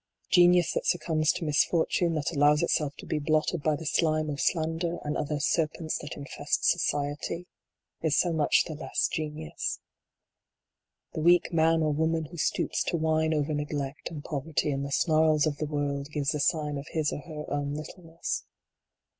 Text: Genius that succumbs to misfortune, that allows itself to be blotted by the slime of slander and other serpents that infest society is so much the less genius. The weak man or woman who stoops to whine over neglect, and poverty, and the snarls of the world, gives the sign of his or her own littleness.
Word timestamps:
Genius 0.31 0.73
that 0.73 0.87
succumbs 0.87 1.31
to 1.31 1.45
misfortune, 1.45 2.15
that 2.15 2.31
allows 2.31 2.63
itself 2.63 2.95
to 2.97 3.05
be 3.05 3.19
blotted 3.19 3.61
by 3.61 3.75
the 3.75 3.85
slime 3.85 4.31
of 4.31 4.41
slander 4.41 4.97
and 5.03 5.15
other 5.15 5.39
serpents 5.39 5.99
that 5.99 6.17
infest 6.17 6.63
society 6.65 7.45
is 8.01 8.15
so 8.17 8.33
much 8.33 8.63
the 8.63 8.73
less 8.73 9.07
genius. 9.07 9.79
The 11.13 11.21
weak 11.21 11.53
man 11.53 11.83
or 11.83 11.93
woman 11.93 12.25
who 12.25 12.37
stoops 12.37 12.81
to 12.85 12.97
whine 12.97 13.31
over 13.31 13.53
neglect, 13.53 14.09
and 14.09 14.23
poverty, 14.25 14.71
and 14.71 14.83
the 14.83 14.91
snarls 14.91 15.45
of 15.45 15.57
the 15.57 15.67
world, 15.67 16.09
gives 16.09 16.31
the 16.31 16.39
sign 16.39 16.79
of 16.79 16.87
his 16.87 17.13
or 17.13 17.19
her 17.19 17.45
own 17.51 17.75
littleness. 17.75 18.45